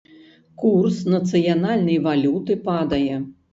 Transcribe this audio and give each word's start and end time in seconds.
Курс 0.63 0.97
нацыянальнай 1.15 2.01
валюты 2.09 2.61
падае. 2.67 3.15